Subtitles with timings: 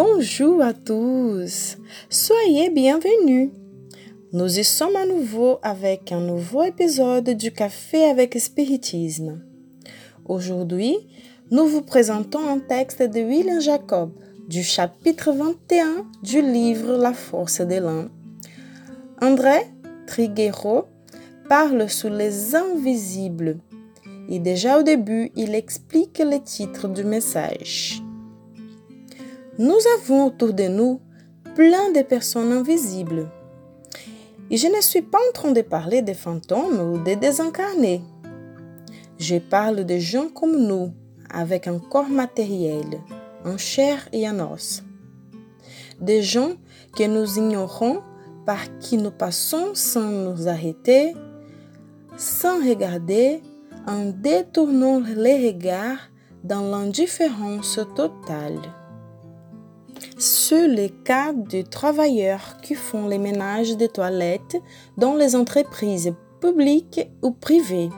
[0.00, 1.76] Bonjour à tous,
[2.08, 3.50] soyez bienvenus.
[4.32, 9.42] Nous y sommes à nouveau avec un nouveau épisode du Café avec Spiritisme.
[10.24, 10.94] Aujourd'hui,
[11.50, 14.12] nous vous présentons un texte de William Jacob
[14.48, 18.08] du chapitre 21 du livre La force de l'un.
[19.20, 19.66] André
[20.06, 20.84] Triguero
[21.48, 23.58] parle sur les invisibles
[24.28, 28.00] et déjà au début, il explique le titre du message.
[29.60, 31.00] Nous avons autour de nous
[31.56, 33.28] plein de personnes invisibles.
[34.52, 38.00] Et je ne suis pas en train de parler des fantômes ou des désincarnés.
[39.18, 40.92] Je parle de gens comme nous,
[41.28, 43.00] avec un corps matériel,
[43.44, 44.84] en chair et en os.
[46.00, 46.52] Des gens
[46.96, 48.00] que nous ignorons,
[48.46, 51.14] par qui nous passons sans nous arrêter,
[52.16, 53.42] sans regarder,
[53.88, 55.98] en détournant les regards
[56.44, 58.60] dans l'indifférence totale.
[60.20, 64.56] C'est le cas des travailleurs qui font les ménages des toilettes
[64.96, 67.90] dans les entreprises publiques ou privées.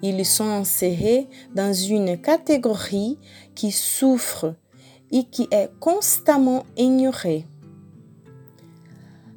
[0.00, 3.18] Ils sont insérés dans une catégorie
[3.56, 4.54] qui souffre
[5.10, 7.44] et qui est constamment ignorée.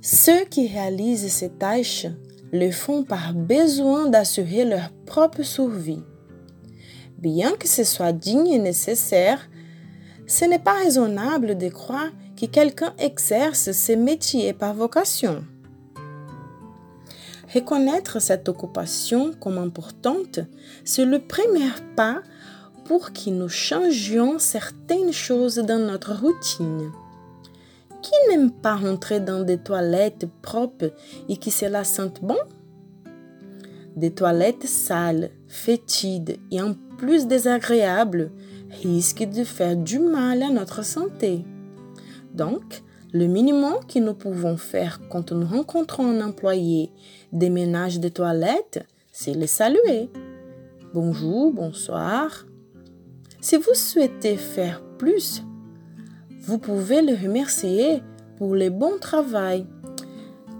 [0.00, 2.06] Ceux qui réalisent ces tâches
[2.52, 6.02] le font par besoin d'assurer leur propre survie.
[7.18, 9.48] Bien que ce soit digne et nécessaire,
[10.28, 15.42] ce n'est pas raisonnable de croire que quelqu'un exerce ce métier par vocation.
[17.52, 20.40] Reconnaître cette occupation comme importante,
[20.84, 22.22] c'est le premier pas
[22.84, 26.92] pour que nous changions certaines choses dans notre routine.
[28.02, 30.92] Qui n'aime pas rentrer dans des toilettes propres
[31.30, 32.38] et qui cela sente bon?
[33.96, 38.30] Des toilettes sales, fétides et en plus désagréables
[38.70, 41.44] risque de faire du mal à notre santé.
[42.34, 46.92] Donc, le minimum que nous pouvons faire quand nous rencontrons un employé
[47.32, 50.10] des ménages de toilettes, c'est le saluer.
[50.92, 52.44] Bonjour, bonsoir.
[53.40, 55.42] Si vous souhaitez faire plus,
[56.40, 58.02] vous pouvez le remercier
[58.36, 59.66] pour le bon travail,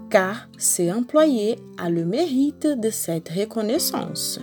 [0.09, 4.39] car cet employé a le mérite de cette reconnaissance.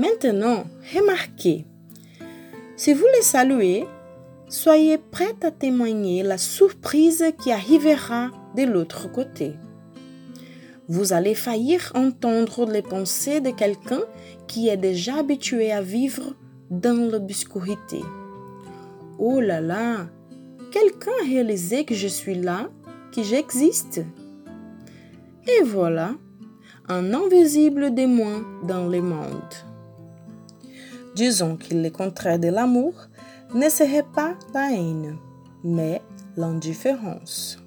[0.00, 1.66] Maintenant, remarquez,
[2.74, 3.84] si vous les saluez,
[4.48, 9.52] soyez prêt à témoigner la surprise qui arrivera de l'autre côté.
[10.88, 14.00] Vous allez faillir entendre les pensées de quelqu'un
[14.46, 16.34] qui est déjà habitué à vivre
[16.70, 18.00] dans l'obscurité.
[19.18, 20.06] Oh là là,
[20.72, 22.70] quelqu'un a réalisé que je suis là,
[23.14, 24.00] que j'existe.
[25.46, 26.14] Et voilà,
[26.88, 29.69] un invisible démon dans le monde.
[31.14, 32.94] Disons que le contraire de l'amour
[33.54, 35.16] ne serait pas la haine,
[35.64, 36.00] mais
[36.36, 37.58] l'indifférence.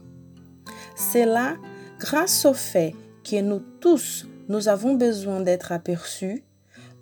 [0.95, 1.55] C'est là,
[1.99, 6.43] grâce au fait que nous tous, nous avons besoin d'être aperçus,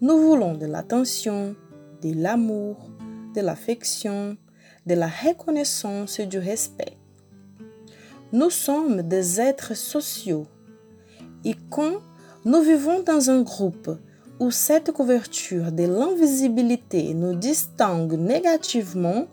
[0.01, 1.55] nous voulons de l'attention,
[2.01, 2.89] de l'amour,
[3.35, 4.37] de l'affection,
[4.87, 6.97] de la reconnaissance et du respect.
[8.33, 10.47] Nous sommes des êtres sociaux
[11.43, 12.01] et quand
[12.45, 13.91] nous vivons dans un groupe
[14.49, 19.27] cette couverture de l'invisibilité nous distingue négativement,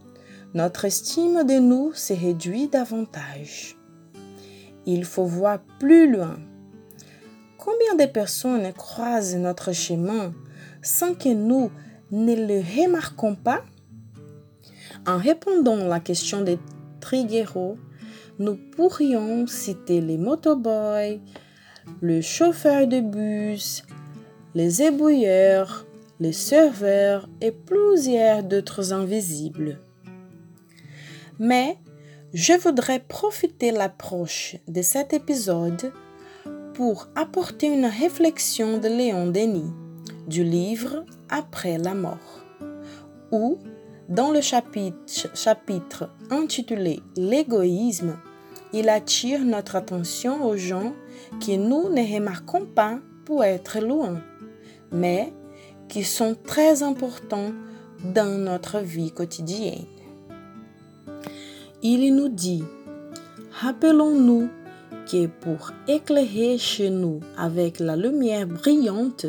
[0.53, 3.77] notre estime de nous se réduit davantage.
[4.85, 6.37] Il faut voir plus loin.
[7.57, 10.35] Combien de personnes croisent notre chemin
[10.83, 11.71] sans que nous
[12.11, 13.63] ne le remarquons pas?
[15.07, 16.59] En répondant à la question des
[17.01, 17.79] Trigueros,
[18.39, 21.21] nous pourrions citer les motoboys,
[22.01, 23.85] le chauffeur de bus,
[24.59, 25.87] les ébouilleurs,
[26.19, 29.78] les serveurs et plusieurs d'autres invisibles.
[31.39, 31.78] Mais
[32.34, 35.93] je voudrais profiter l'approche de cet épisode
[36.75, 39.71] pour apporter une réflexion de Léon Denis
[40.27, 42.45] du livre Après la mort,
[43.31, 43.59] où,
[44.09, 44.97] dans le chapitre,
[45.37, 48.19] chapitre intitulé L'égoïsme,
[48.72, 50.95] il attire notre attention aux gens
[51.41, 54.21] que nous ne remarquons pas pour être loin
[54.93, 55.33] mais
[55.89, 57.53] qui sont très importants
[58.05, 59.87] dans notre vie quotidienne.
[61.83, 62.65] Il nous dit,
[63.61, 64.49] rappelons-nous
[65.11, 69.27] que pour éclairer chez nous avec la lumière brillante,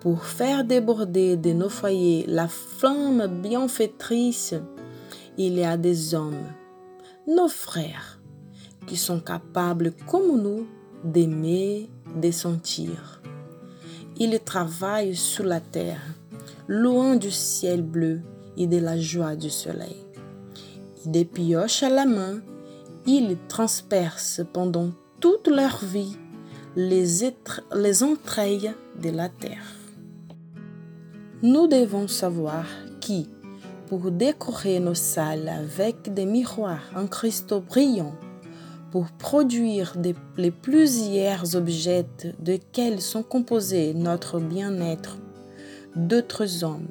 [0.00, 4.54] pour faire déborder de nos foyers la flamme bienfaitrice,
[5.38, 6.46] il y a des hommes,
[7.26, 8.20] nos frères,
[8.86, 10.66] qui sont capables comme nous
[11.02, 13.22] d'aimer, de sentir.
[14.18, 16.00] Il travaille sous la terre,
[16.68, 18.20] loin du ciel bleu
[18.56, 19.96] et de la joie du soleil.
[21.04, 22.40] Des pioches à la main,
[23.06, 24.90] ils transpercent pendant
[25.20, 26.16] toute leur vie
[26.76, 28.72] les entrailles
[29.02, 29.74] de la terre.
[31.42, 32.64] Nous devons savoir
[33.00, 33.28] qui,
[33.88, 38.14] pour décorer nos salles avec des miroirs en cristaux brillants,
[38.94, 39.96] pour produire
[40.36, 42.06] les plusieurs objets
[42.38, 45.18] desquels sont composés notre bien-être,
[45.96, 46.86] d'autres hommes,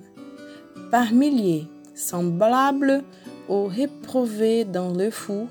[0.92, 3.06] par milliers, semblables
[3.48, 5.48] aux réprouvés dans le four,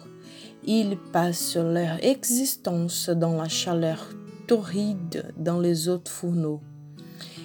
[0.67, 4.11] ils passent leur existence dans la chaleur
[4.47, 6.61] torride dans les autres fourneaux.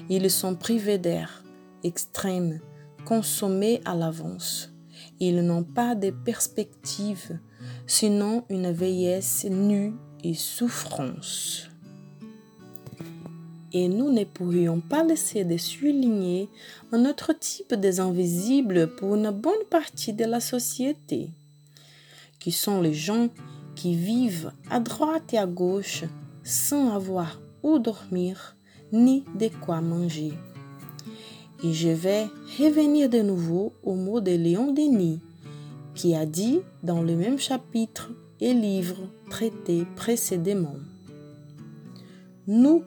[0.09, 1.45] Ils sont privés d'air
[1.85, 2.59] extrême,
[3.05, 4.69] consommés à l'avance.
[5.19, 7.39] Ils n'ont pas de perspective
[7.85, 9.93] sinon une vieillesse nue
[10.23, 11.69] et souffrance.
[13.73, 16.49] Et nous ne pourrions pas laisser de souligner
[16.91, 21.29] un autre type des invisibles pour une bonne partie de la société,
[22.39, 23.29] qui sont les gens
[23.75, 26.03] qui vivent à droite et à gauche
[26.43, 28.55] sans avoir où dormir
[28.91, 30.33] ni de quoi manger.
[31.63, 32.27] Et je vais
[32.59, 35.19] revenir de nouveau au mot de Léon Denis
[35.95, 40.75] qui a dit dans le même chapitre et livre traité précédemment.
[42.45, 42.83] Nous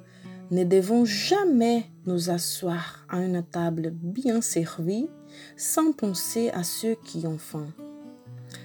[0.52, 5.08] ne devons jamais nous asseoir à une table bien servie
[5.56, 7.66] sans penser à ceux qui ont faim.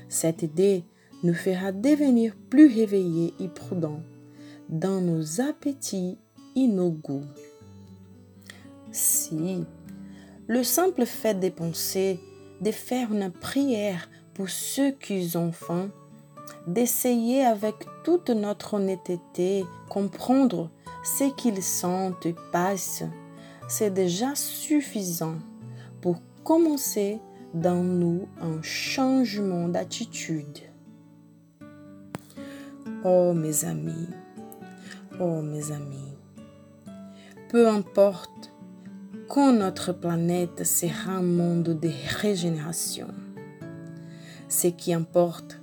[0.09, 0.83] Cette idée
[1.23, 4.03] nous fera devenir plus réveillés et prudents
[4.69, 6.17] dans nos appétits
[6.55, 7.25] et nos goûts.
[10.47, 12.19] Le simple fait de penser,
[12.61, 15.89] de faire une prière pour ceux qui ont faim,
[16.67, 20.69] d'essayer avec toute notre honnêteté comprendre
[21.03, 23.03] ce qu'ils sentent et passent,
[23.67, 25.35] c'est déjà suffisant
[26.01, 27.19] pour commencer
[27.53, 30.59] dans nous un changement d'attitude.
[33.03, 34.09] Oh mes amis,
[35.19, 36.13] oh mes amis,
[37.49, 38.51] peu importe
[39.27, 41.91] quand notre planète sera un monde de
[42.21, 43.07] régénération
[44.55, 45.59] ce qui importe,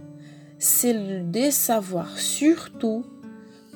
[0.59, 3.05] c'est de savoir surtout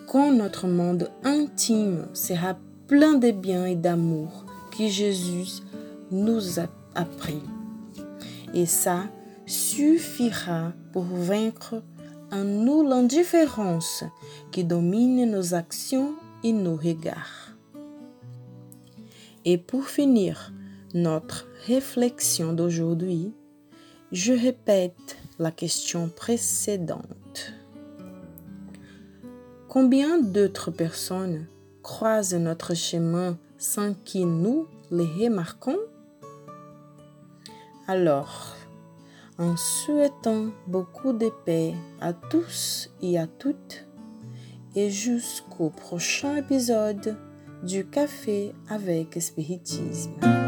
[0.06, 2.56] quand notre monde intime sera
[2.86, 4.46] plein de bien et d'amour
[4.76, 5.62] que Jésus
[6.10, 7.42] nous a appris.
[8.54, 9.04] Et ça
[9.46, 11.82] suffira pour vaincre
[12.30, 14.04] en nous l'indifférence
[14.52, 17.45] qui domine nos actions et nos regards.
[19.48, 20.52] Et pour finir
[20.92, 23.32] notre réflexion d'aujourd'hui,
[24.10, 27.54] je répète la question précédente.
[29.68, 31.46] Combien d'autres personnes
[31.84, 35.78] croisent notre chemin sans que nous les remarquons?
[37.86, 38.56] Alors,
[39.38, 43.86] en souhaitant beaucoup de paix à tous et à toutes,
[44.74, 47.16] et jusqu'au prochain épisode
[47.62, 50.45] du Café avec Spiritisme.